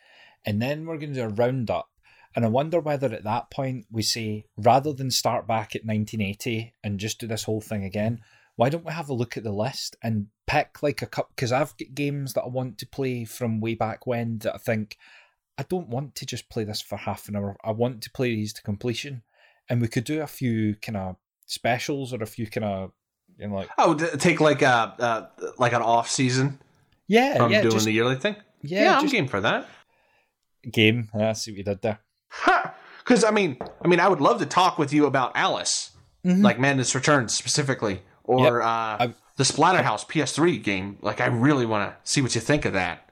[0.46, 1.88] and then we're going to do a roundup
[2.36, 6.74] and I wonder whether at that point we say, rather than start back at 1980
[6.84, 8.20] and just do this whole thing again,
[8.56, 11.30] why don't we have a look at the list and pick like a cup?
[11.34, 14.58] Because I've got games that I want to play from way back when that I
[14.58, 14.96] think
[15.58, 17.56] I don't want to just play this for half an hour.
[17.64, 19.22] I want to play these to completion.
[19.68, 21.16] And we could do a few kind of
[21.46, 22.92] specials or a few kind of
[23.38, 25.26] you know, like Oh, take like a uh,
[25.58, 26.60] like an off season
[27.06, 28.36] yeah, from yeah, doing just, the yearly thing.
[28.62, 29.68] yeah, Yeah, I'm just game for that.
[30.70, 31.08] game.
[31.14, 31.98] Yeah, I see what you did there.
[32.98, 35.90] Because I mean, I mean, I would love to talk with you about Alice,
[36.24, 36.42] Mhm.
[36.42, 40.98] like Madness Returns specifically, or uh, the Splatterhouse PS3 game.
[41.00, 43.08] Like, I really want to see what you think of that.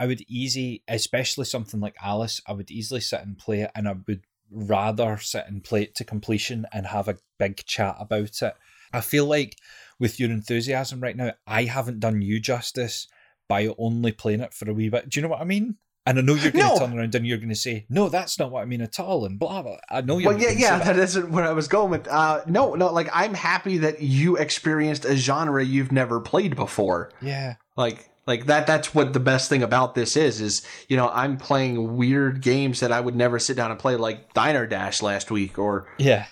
[0.00, 2.40] I would easy, especially something like Alice.
[2.46, 5.94] I would easily sit and play it, and I would rather sit and play it
[5.96, 8.54] to completion and have a big chat about it.
[8.92, 9.56] I feel like
[9.98, 13.06] with your enthusiasm right now, I haven't done you justice
[13.48, 15.08] by only playing it for a wee bit.
[15.08, 15.76] Do you know what I mean?
[16.04, 16.78] And I know you're going to No.
[16.78, 19.24] turn around and you're going to say, "No, that's not what I mean at all,"
[19.24, 19.76] and blah blah.
[19.88, 20.32] I know you're.
[20.32, 20.98] Well, yeah, yeah, that.
[20.98, 22.08] isn't where I was going with.
[22.08, 27.10] Uh, no, no, like I'm happy that you experienced a genre you've never played before.
[27.20, 28.66] yeah, Like, like that.
[28.66, 30.40] That's what the best thing about this is.
[30.40, 33.94] Is you know I'm playing weird games that I would never sit down and play,
[33.94, 36.26] like Diner Dash last week or yeah,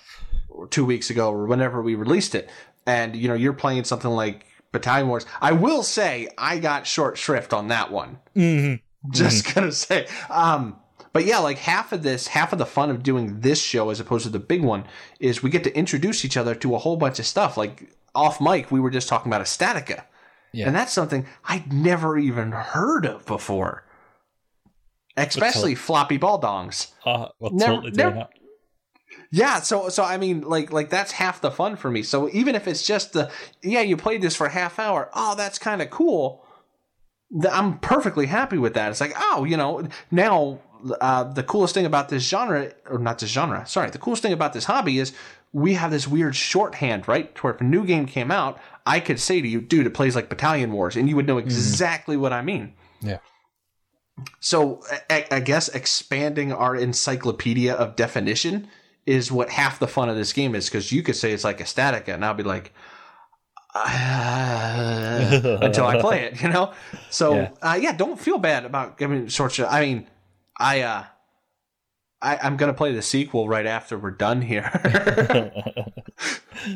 [0.49, 2.49] or two weeks ago or whenever we released it.
[2.85, 5.25] And you know you're playing something like Battalion Wars.
[5.39, 8.19] I will say I got short shrift on that one.
[8.35, 8.75] hmm
[9.11, 10.07] Just gonna say.
[10.29, 10.77] Um,
[11.13, 13.99] but yeah, like half of this, half of the fun of doing this show as
[13.99, 14.85] opposed to the big one
[15.19, 17.57] is we get to introduce each other to a whole bunch of stuff.
[17.57, 20.03] Like off mic, we were just talking about a Statica.
[20.53, 20.67] Yeah.
[20.67, 23.85] And that's something I'd never even heard of before.
[25.17, 26.91] Especially floppy ball dongs.
[27.05, 28.27] uh, we're Never- totally never-
[29.31, 32.03] Yeah, so so I mean like like that's half the fun for me.
[32.03, 33.29] So even if it's just the
[33.61, 36.45] yeah, you played this for a half hour, oh that's kind of cool.
[37.49, 38.91] I'm perfectly happy with that.
[38.91, 40.59] It's like, oh, you know, now
[40.99, 44.33] uh, the coolest thing about this genre, or not this genre, sorry, the coolest thing
[44.33, 45.13] about this hobby is
[45.53, 47.33] we have this weird shorthand, right?
[47.35, 49.93] To where if a new game came out, I could say to you, dude, it
[49.93, 52.73] plays like Battalion Wars, and you would know exactly what I mean.
[53.01, 53.17] Yeah.
[54.39, 58.67] So I, I guess expanding our encyclopedia of definition
[59.05, 61.59] is what half the fun of this game is because you could say it's like
[61.59, 62.73] a Statica, and I'll be like,
[63.73, 66.73] "Uh," until I play it, you know.
[67.09, 67.49] So Yeah.
[67.61, 69.53] uh, yeah don't feel bad about giving short.
[69.53, 70.07] sh- I mean,
[70.59, 71.03] I uh,
[72.21, 74.69] I, I'm gonna play the sequel right after we're done here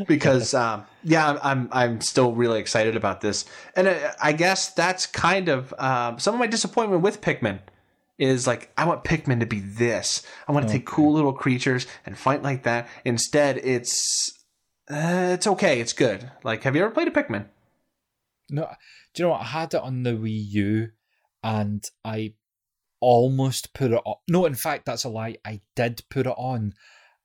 [0.07, 5.05] because um, yeah, I'm, I'm still really excited about this, and uh, I guess that's
[5.05, 7.59] kind of um, some of my disappointment with Pikmin
[8.17, 10.25] is like I want Pikmin to be this.
[10.47, 12.87] I want to take cool little creatures and fight like that.
[13.03, 14.31] Instead, it's
[14.89, 16.31] uh, it's okay, it's good.
[16.43, 17.47] Like, have you ever played a Pikmin?
[18.49, 18.69] No,
[19.13, 19.41] do you know what?
[19.41, 20.89] I had it on the Wii U,
[21.43, 22.33] and I
[22.99, 24.15] almost put it on.
[24.27, 25.37] No, in fact, that's a lie.
[25.45, 26.73] I did put it on,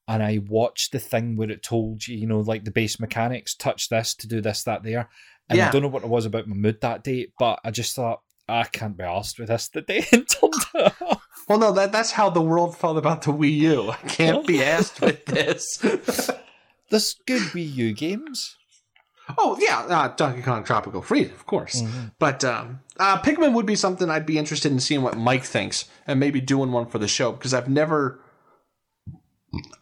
[0.09, 3.55] and I watched the thing where it told you, you know, like the base mechanics,
[3.55, 5.11] touch this to do this, that, there.
[5.49, 7.96] And I don't know what it was about my mood that day, but I just
[7.96, 11.27] thought I can't be asked with this today and turned it off.
[11.49, 13.90] Well, no, that that's how the world felt about the Wii U.
[13.90, 16.31] I can't be asked with this.
[16.90, 18.57] There's good Wii U games.
[19.38, 21.83] oh yeah, uh, Donkey Kong Tropical Freeze, of course.
[22.18, 25.85] But um, uh, Pikmin would be something I'd be interested in seeing what Mike thinks,
[26.07, 28.20] and maybe doing one for the show because I've never.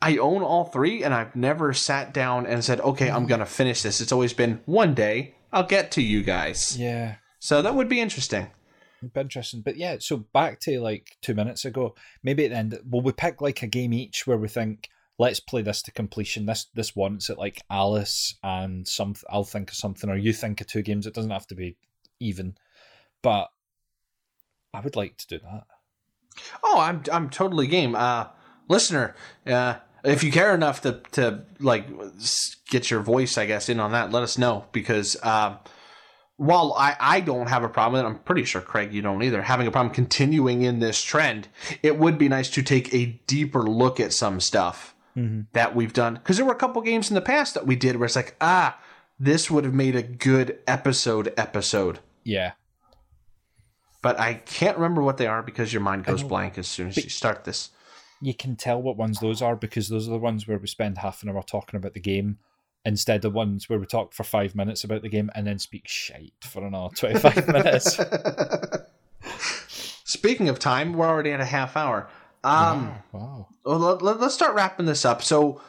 [0.00, 3.82] I own all three, and I've never sat down and said, "Okay, I'm gonna finish
[3.82, 6.76] this." It's always been one day I'll get to you guys.
[6.78, 7.16] Yeah.
[7.38, 8.48] So that would be interesting.
[9.02, 9.62] It'd be interesting.
[9.62, 13.12] But yeah, so back to like two minutes ago, maybe at the end, will we
[13.12, 14.88] pick like a game each where we think,
[15.18, 16.46] let's play this to completion.
[16.46, 20.60] This this once at like Alice and some I'll think of something, or you think
[20.60, 21.06] of two games.
[21.06, 21.76] It doesn't have to be
[22.20, 22.56] even,
[23.22, 23.48] but
[24.72, 25.64] I would like to do that.
[26.62, 27.94] Oh, I'm I'm totally game.
[27.94, 28.26] Uh,
[28.68, 31.86] listener, uh, if you care enough to to like
[32.70, 35.58] get your voice, I guess, in on that, let us know because um,
[36.36, 39.66] while I I don't have a problem, I'm pretty sure Craig you don't either, having
[39.66, 41.48] a problem continuing in this trend,
[41.82, 44.94] it would be nice to take a deeper look at some stuff
[45.52, 47.96] that we've done because there were a couple games in the past that we did
[47.96, 48.78] where it's like ah,
[49.18, 51.98] this would have made a good episode episode.
[52.24, 52.52] Yeah,
[54.02, 56.96] But I can't remember what they are because your mind goes blank as soon as
[56.96, 57.70] you start this.
[58.20, 60.98] you can tell what ones those are because those are the ones where we spend
[60.98, 62.38] half an hour talking about the game.
[62.84, 65.86] Instead of ones where we talk for five minutes about the game and then speak
[65.88, 67.98] shite for another twenty-five minutes.
[70.04, 72.08] Speaking of time, we're already at a half hour.
[72.44, 73.48] Um, Wow.
[73.64, 75.22] well, let, us start wrapping this up.
[75.22, 75.60] So,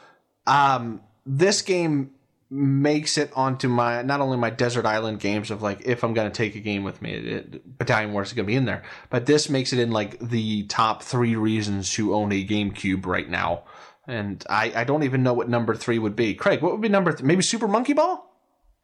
[0.46, 2.12] um, this game
[2.52, 6.30] makes it onto my not only my desert island games of like if I'm going
[6.30, 8.82] to take a game with me, it, Battalion Wars is going to be in there,
[9.08, 13.28] but this makes it in like the top three reasons to own a GameCube right
[13.28, 13.64] now.
[14.08, 16.34] And I, I don't even know what number three would be.
[16.34, 17.12] Craig, what would be number?
[17.12, 18.26] Th- maybe Super Monkey Ball?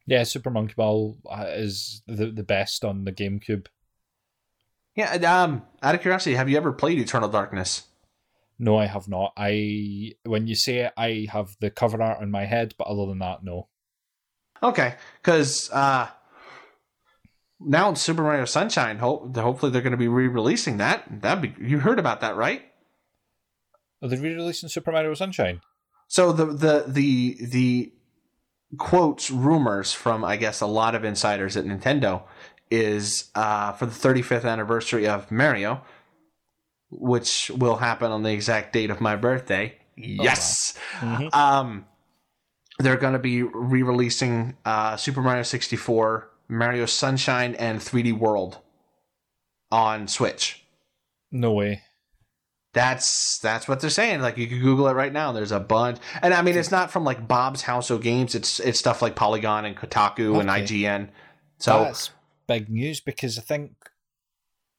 [0.06, 3.66] Yeah, Super Monkey Ball uh, is the the best on the GameCube.
[4.96, 5.12] Yeah.
[5.14, 7.84] Um, out of curiosity, have you ever played Eternal Darkness?
[8.58, 9.32] No, I have not.
[9.36, 13.06] I when you say it, I have the cover art in my head, but other
[13.06, 13.68] than that, no.
[14.62, 16.08] Okay, because uh,
[17.60, 21.20] now in Super Mario Sunshine, hope hopefully they're going to be re-releasing that.
[21.20, 22.62] That be you heard about that, right?
[24.02, 25.60] Are they re-releasing Super Mario Sunshine?
[26.08, 27.92] So the the the the
[28.78, 32.22] quotes rumors from I guess a lot of insiders at Nintendo
[32.70, 35.82] is uh, for the 35th anniversary of Mario,
[36.90, 39.76] which will happen on the exact date of my birthday.
[39.96, 40.76] Yes.
[41.02, 41.18] wow.
[41.18, 41.34] Mhm.
[41.34, 41.86] Um,
[42.78, 48.58] they're going to be re-releasing uh, Super Mario 64, Mario Sunshine, and 3D World
[49.72, 50.64] on Switch.
[51.32, 51.82] No way.
[52.74, 54.20] That's that's what they're saying.
[54.20, 55.32] Like you can Google it right now.
[55.32, 58.34] There's a bunch, and I mean it's not from like Bob's House of Games.
[58.34, 61.08] It's it's stuff like Polygon and Kotaku and IGN.
[61.58, 62.10] So That's
[62.46, 63.72] big news because I think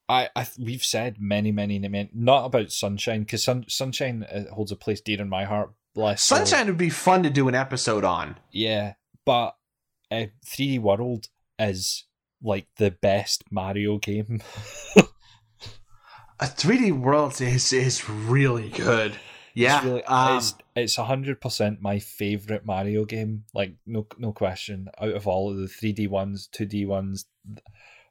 [0.09, 4.71] I, I we've said many many many not about Sunshine because sun, Sunshine uh, holds
[4.71, 5.71] a place dear in my heart.
[5.93, 6.21] Bless.
[6.21, 8.37] Sunshine would be fun to do an episode on.
[8.51, 8.93] yeah,
[9.25, 9.55] but
[10.11, 11.27] uh, 3D World
[11.59, 12.05] is
[12.41, 14.41] like the best Mario game.
[16.39, 19.17] A 3D World is is really good.
[19.59, 20.41] Yeah, it's really, um,
[20.75, 23.45] it's hundred percent my favorite Mario game.
[23.53, 24.87] Like no no question.
[25.01, 27.25] Out of all of the three D ones, two D ones.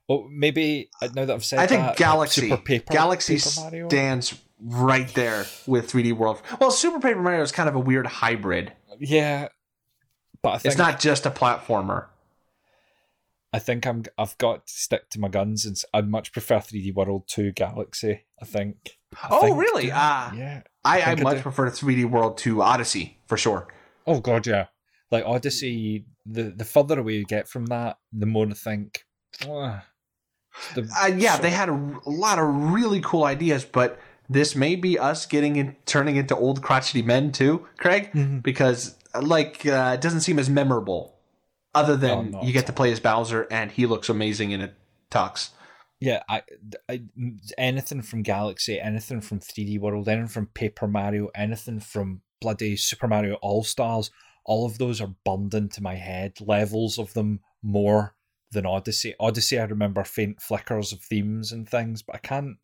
[0.09, 3.61] Oh, maybe uh, now that I've said I think that, Galaxy Super Paper, Galaxy Paper
[3.61, 3.89] Mario.
[3.89, 6.41] stands right there with 3D World.
[6.61, 8.73] Well, Super Paper Mario is kind of a weird hybrid.
[9.01, 9.49] Yeah,
[10.43, 12.07] but I think It's not just a platformer.
[13.53, 16.95] I think I'm I've got to stick to my guns and I'd much prefer 3D
[16.95, 18.25] World to Galaxy.
[18.41, 18.99] I think.
[19.23, 19.91] I Oh, think- really?
[19.93, 20.33] Ah.
[20.35, 20.63] yeah.
[20.87, 21.43] I, I I much do.
[21.43, 23.67] prefer 3D World to Odyssey for sure.
[24.07, 24.67] Oh god, yeah.
[25.11, 29.05] Like Odyssey, the the further away you get from that, the more I think.
[29.49, 29.85] "Ah,
[30.75, 31.73] the- Uh, yeah, so- they had a,
[32.07, 36.35] a lot of really cool ideas, but this may be us getting in, turning into
[36.37, 38.43] old crotchety men too, Craig, Mhm.
[38.43, 41.15] because like uh, it doesn't seem as memorable.
[41.75, 44.71] Other than not you get to play as Bowser and he looks amazing in a
[45.11, 45.51] tux.
[46.01, 46.43] Yeah, I,
[46.89, 47.03] I
[47.57, 53.09] anything from Galaxy, anything from 3D World, anything from Paper Mario, anything from bloody Super
[53.09, 54.11] Mario All Stars,
[54.45, 56.35] all of those are burned into my head.
[56.41, 58.15] Levels of them more
[58.53, 59.15] than Odyssey.
[59.19, 62.57] Odyssey, I remember faint flickers of themes and things, but I can't.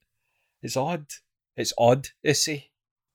[0.63, 1.07] It's odd.
[1.57, 2.71] It's odd, Issy.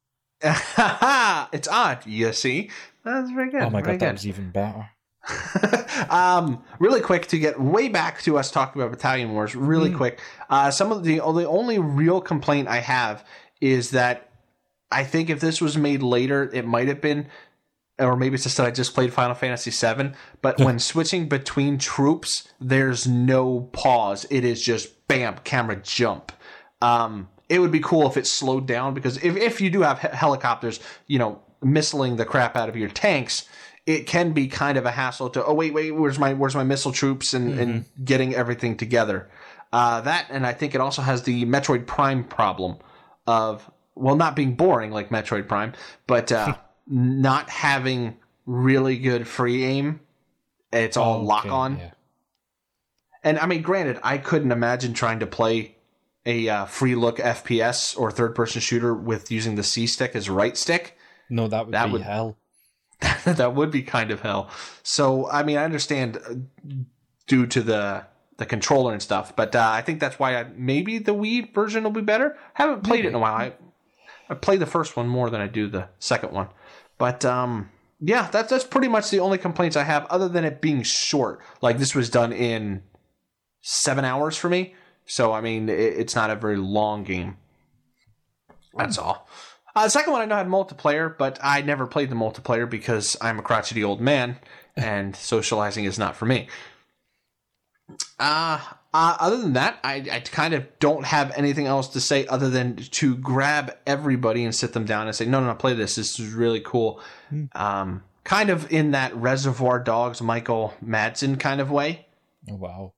[0.42, 2.70] it's odd, you see.
[3.04, 3.62] That's very oh good.
[3.62, 4.90] oh my very god, that was even better.
[6.10, 9.56] um, really quick to get way back to us talking about Battalion Wars.
[9.56, 9.98] Really Mm.
[9.98, 10.20] quick.
[10.50, 13.26] Uh, some of the the only real complaint I have
[13.62, 14.30] is that
[14.92, 17.28] I think if this was made later, it might have been,
[18.00, 20.12] or maybe it's just that I just played Final Fantasy VII.
[20.42, 24.26] But when switching between troops, there's no pause.
[24.30, 26.32] It is just bam, camera jump.
[26.82, 30.00] Um, it would be cool if it slowed down because if, if you do have
[30.00, 33.48] he- helicopters, you know, missiling the crap out of your tanks,
[33.88, 36.64] it can be kind of a hassle to oh wait wait where's my where's my
[36.64, 39.30] missile troops and, and getting everything together.
[39.74, 42.78] Uh, that and I think it also has the Metroid Prime problem
[43.26, 45.74] of well not being boring like Metroid Prime,
[46.06, 46.56] but uh,
[46.88, 50.02] not having really good free aim.
[50.72, 51.92] It's all lock on yeah.
[53.24, 55.76] And I mean, granted, I couldn't imagine trying to play
[56.26, 60.30] a uh, free look FPS or third person shooter with using the C stick as
[60.30, 60.98] right stick.
[61.30, 62.38] No, that would That be would- hell.
[63.26, 64.50] that would be kind of hell.
[64.84, 66.36] So, I mean, I understand uh,
[67.28, 68.06] due to the
[68.38, 71.84] the controller and stuff, but uh, I think that's why I, maybe the Wii version
[71.84, 72.38] will be better.
[72.56, 73.36] I haven't played it in a while.
[73.36, 73.54] I
[74.30, 76.50] I played the first one more than I do the second one,
[76.98, 80.62] but um, yeah, that's that's pretty much the only complaints I have, other than it
[80.62, 81.40] being short.
[81.62, 82.84] Like this was done in
[83.62, 87.38] seven hours for me, so I mean, it, it's not a very long game.
[88.76, 89.28] That's all.
[89.78, 93.16] Uh, the second one I know had multiplayer, but I never played the multiplayer because
[93.22, 94.38] I'm a crotchety old man
[94.76, 96.48] and socializing is not for me.
[98.20, 98.60] Uh,
[98.94, 102.50] uh, other than that, I, I kind of don't have anything else to say other
[102.50, 105.96] than to grab everybody and sit them down and say, no, no, no, play this.
[105.96, 107.00] This is really cool.
[107.54, 112.08] Um, kind of in that Reservoir Dogs, Michael Madsen kind of way,
[112.50, 112.94] Oh wow,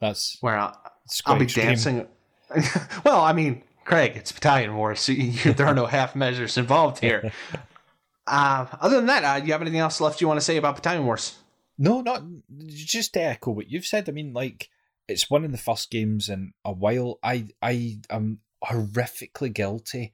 [0.00, 0.78] that's where I'll,
[1.26, 1.66] I'll be extreme.
[1.66, 2.08] dancing.
[3.04, 5.00] well, I mean, Craig, it's Battalion Wars.
[5.00, 7.32] So you, there are no half measures involved here.
[8.26, 10.56] Uh, other than that, uh, do you have anything else left you want to say
[10.56, 11.36] about Battalion Wars?
[11.76, 12.22] No, not
[12.66, 14.08] just to echo what you've said.
[14.08, 14.70] I mean, like
[15.08, 17.18] it's one of the first games in a while.
[17.22, 20.12] I I am horrifically guilty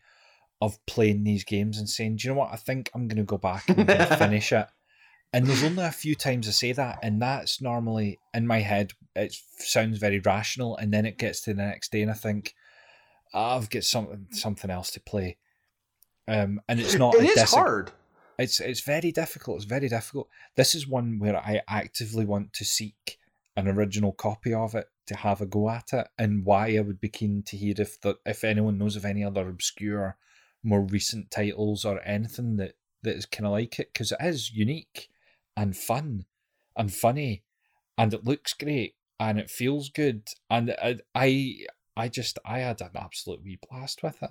[0.61, 2.53] of playing these games and saying, "Do you know what?
[2.53, 3.87] I think I'm going to go back and
[4.18, 4.66] finish it."
[5.33, 8.93] And there's only a few times I say that, and that's normally in my head.
[9.14, 12.55] It sounds very rational, and then it gets to the next day, and I think
[12.57, 12.60] "Ah,
[13.33, 15.39] I've got something something else to play.
[16.28, 17.14] um, and it's not.
[17.14, 17.93] It a dis- hard.
[18.39, 19.57] It's it's very difficult.
[19.57, 20.28] It's very difficult.
[20.57, 23.18] This is one where I actively want to seek
[23.57, 27.01] an original copy of it to have a go at it, and why I would
[27.01, 30.16] be keen to hear if the, if anyone knows of any other obscure,
[30.62, 34.53] more recent titles or anything that that is kind of like it because it is
[34.53, 35.09] unique
[35.57, 36.24] and fun
[36.76, 37.43] and funny,
[37.99, 41.57] and it looks great and it feels good, and I I,
[42.01, 44.31] I just I had an absolute wee blast with it.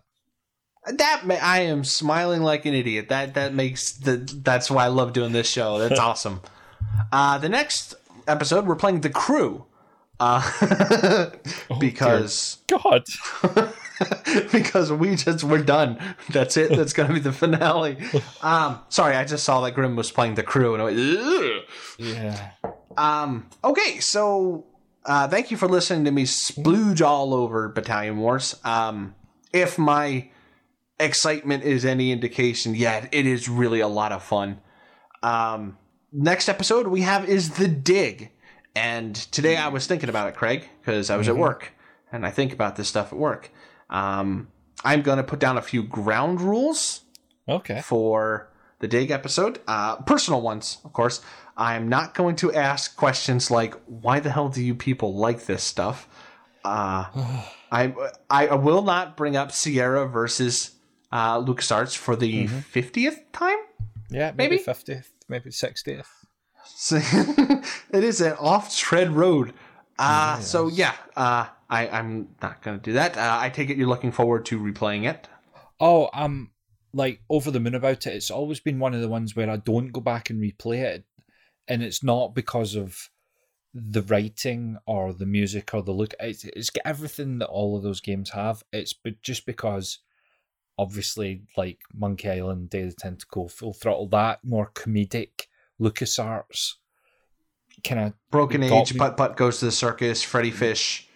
[0.97, 3.09] That I am smiling like an idiot.
[3.09, 5.77] That that makes the that's why I love doing this show.
[5.77, 6.41] That's awesome.
[7.11, 7.95] Uh, the next
[8.27, 9.65] episode we're playing the crew.
[10.19, 11.29] Uh,
[11.79, 13.05] because God.
[14.51, 15.97] because we just we're done.
[16.29, 16.75] That's it.
[16.75, 17.97] That's gonna be the finale.
[18.41, 21.61] Um, sorry, I just saw that Grim was playing the crew, and I went, Ugh.
[21.99, 22.51] Yeah.
[22.97, 23.99] um, okay.
[23.99, 24.65] So,
[25.09, 28.55] uh, thank you for listening to me splooge all over Battalion Wars.
[28.63, 29.15] Um,
[29.51, 30.29] if my
[30.99, 34.61] excitement is any indication, yeah, it is really a lot of fun.
[35.23, 35.77] Um,
[36.13, 38.31] next episode we have is the dig,
[38.75, 41.73] and today I was thinking about it, Craig, because I was at work,
[42.11, 43.51] and I think about this stuff at work.
[43.89, 44.49] Um,
[44.85, 47.01] I'm going to put down a few ground rules
[47.49, 47.81] Okay.
[47.81, 48.48] for
[48.79, 49.59] the dig episode.
[49.67, 51.21] Uh, personal ones, of course.
[51.57, 55.63] I'm not going to ask questions like, "Why the hell do you people like this
[55.63, 56.07] stuff?"
[56.63, 57.05] Uh,
[57.71, 57.93] I
[58.29, 60.71] I will not bring up Sierra versus
[61.11, 63.57] uh, LucasArts for the 50th time.
[64.09, 64.63] Yeah, maybe Maybe?
[64.63, 66.07] fiftieth, maybe sixtieth.
[66.65, 66.97] So
[67.91, 69.53] it is an off-tread road.
[69.99, 73.17] Uh, So yeah, uh, I I'm not going to do that.
[73.17, 75.27] Uh, I take it you're looking forward to replaying it.
[75.79, 76.51] Oh, I'm
[76.93, 78.15] like over the moon about it.
[78.15, 81.05] It's always been one of the ones where I don't go back and replay it,
[81.67, 83.09] and it's not because of
[83.73, 86.13] the writing or the music or the look.
[86.19, 88.63] It's, it's got everything that all of those games have.
[88.73, 89.99] It's but just because,
[90.77, 95.47] obviously, like Monkey Island, Day of the Tentacle, Full Throttle, that more comedic
[95.79, 96.75] LucasArts
[97.83, 98.97] kind of Broken Age.
[98.97, 101.07] Putt Putt Goes to the Circus, Freddi Fish,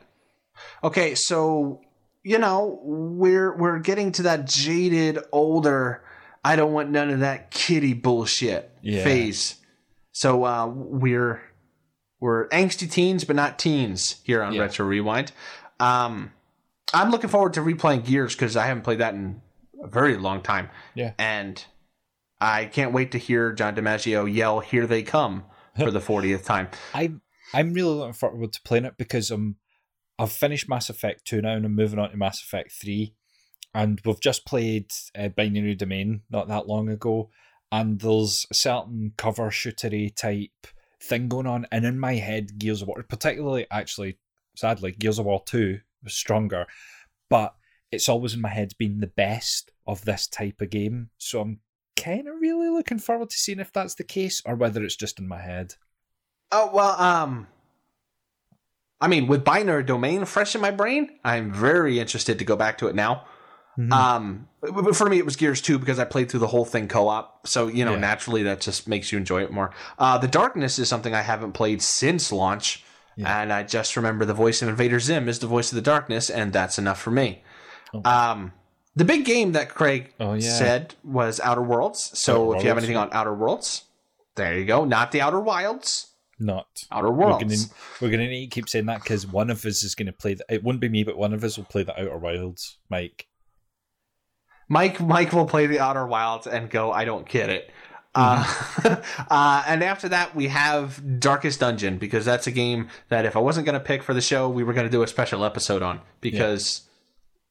[0.83, 1.81] Okay, so
[2.23, 6.03] you know we're we're getting to that jaded, older.
[6.43, 9.03] I don't want none of that kitty bullshit Yeah.
[9.03, 9.55] phase.
[10.11, 11.41] So uh, we're
[12.19, 14.61] we're angsty teens, but not teens here on Yeah.
[14.61, 15.31] Retro Rewind.
[15.79, 16.31] Um,
[16.93, 19.41] I'm looking forward to replaying Gears because I haven't played that in
[19.81, 20.69] a very long time.
[20.95, 21.13] Yeah.
[21.17, 21.63] and
[22.39, 25.45] I can't wait to hear John DiMaggio yell "Here they come"
[25.77, 26.69] for the 40th time.
[26.93, 27.21] I'm
[27.53, 29.57] I'm really looking forward to playing it because um
[30.17, 33.15] I've finished Mass Effect two now and I'm moving on to Mass Effect three,
[33.73, 37.29] and we've just played uh, Binary Domain not that long ago,
[37.71, 40.67] and there's a certain cover shootery type
[41.01, 44.17] thing going on, and in my head, Gears of War, particularly actually,
[44.55, 46.67] sadly, Gears of War two was stronger,
[47.29, 47.55] but
[47.91, 51.59] it's always in my head been the best of this type of game, so I'm
[51.95, 55.19] kind of really looking forward to seeing if that's the case or whether it's just
[55.19, 55.75] in my head.
[56.51, 57.47] Oh well, um,
[58.99, 62.77] I mean, with binary domain fresh in my brain, I'm very interested to go back
[62.79, 63.25] to it now.
[63.79, 63.91] Mhm.
[63.91, 66.87] Um, but for me, it was Gears 2 because I played through the whole thing
[66.87, 67.47] co op.
[67.47, 67.99] So, you know, Yeah.
[67.99, 69.71] naturally that just makes you enjoy it more.
[69.97, 72.83] Uh, the Darkness is something I haven't played since launch.
[73.15, 73.41] Yeah.
[73.41, 76.29] And I just remember the voice of Invader Zim is the voice of the Darkness,
[76.29, 77.43] and that's enough for me.
[77.93, 78.01] Oh.
[78.03, 78.53] Um,
[78.95, 80.41] the big game that Craig Oh, yeah.
[80.49, 82.11] said was Outer Worlds.
[82.19, 83.85] So Outer if you have anything on Outer Worlds,
[84.35, 84.85] there you go.
[84.85, 86.07] Not the Outer Wilds,
[86.39, 86.67] Not.
[86.91, 87.65] Outer We're Worlds.
[87.65, 90.33] gonna we're gonna need to keep saying that because one of us is gonna play.
[90.35, 92.77] The, it won't be me, but one of us will play the Outer Wilds.
[92.89, 93.27] Mike.
[94.69, 97.71] Mike Mike will play the Outer Wilds and go, I don't get it.
[98.15, 98.43] Uh,
[99.29, 103.39] uh, and after that, we have Darkest Dungeon because that's a game that if I
[103.39, 105.81] wasn't going to pick for the show, we were going to do a special episode
[105.81, 106.81] on because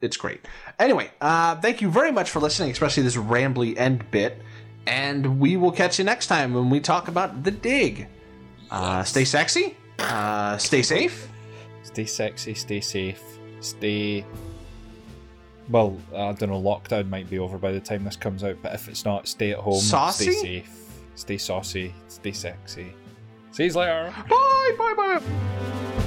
[0.01, 0.47] it's great.
[0.79, 4.41] Anyway, uh, thank you very much for listening, especially this rambly end bit.
[4.87, 8.09] And we will catch you next time when we talk about The Dig.
[8.71, 11.29] Uh, stay sexy, uh, stay safe.
[11.83, 12.55] Stay sexy.
[12.55, 13.23] Stay safe.
[13.61, 14.25] Stay.
[15.69, 16.61] Well, I don't know.
[16.61, 19.53] Lockdown might be over by the time this comes out, but if it's not, stay
[19.53, 19.81] at home.
[19.81, 20.31] Saucy?
[20.31, 21.01] Stay safe.
[21.17, 21.95] Stay saucy.
[22.09, 22.93] Stay sexy.
[23.53, 24.15] See you later.
[24.29, 26.07] Bye, bye, bye.